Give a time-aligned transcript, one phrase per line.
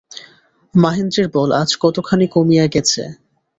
[0.73, 3.01] মহেন্দ্রের বল আজ কতখানি কমিয়া গেছে।